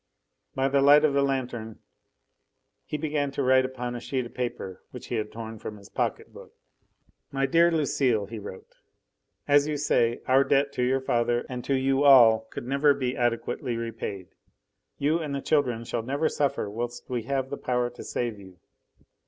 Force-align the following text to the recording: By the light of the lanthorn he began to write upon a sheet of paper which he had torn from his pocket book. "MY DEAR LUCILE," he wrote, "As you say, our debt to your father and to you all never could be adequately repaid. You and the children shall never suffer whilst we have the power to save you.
By 0.55 0.67
the 0.67 0.81
light 0.81 1.05
of 1.05 1.13
the 1.13 1.21
lanthorn 1.21 1.77
he 2.87 2.97
began 2.97 3.29
to 3.33 3.43
write 3.43 3.65
upon 3.65 3.93
a 3.93 3.99
sheet 3.99 4.25
of 4.25 4.33
paper 4.33 4.81
which 4.89 5.09
he 5.09 5.15
had 5.17 5.31
torn 5.31 5.59
from 5.59 5.77
his 5.77 5.89
pocket 5.89 6.33
book. 6.33 6.55
"MY 7.31 7.45
DEAR 7.45 7.71
LUCILE," 7.71 8.25
he 8.25 8.39
wrote, 8.39 8.79
"As 9.47 9.67
you 9.67 9.77
say, 9.77 10.19
our 10.25 10.43
debt 10.43 10.73
to 10.73 10.81
your 10.81 11.01
father 11.01 11.45
and 11.47 11.63
to 11.65 11.75
you 11.75 12.03
all 12.03 12.49
never 12.57 12.95
could 12.95 12.99
be 12.99 13.15
adequately 13.15 13.77
repaid. 13.77 14.29
You 14.97 15.19
and 15.19 15.35
the 15.35 15.39
children 15.39 15.83
shall 15.83 16.01
never 16.01 16.27
suffer 16.29 16.67
whilst 16.67 17.07
we 17.07 17.21
have 17.29 17.51
the 17.51 17.57
power 17.57 17.91
to 17.91 18.03
save 18.03 18.39
you. 18.39 18.57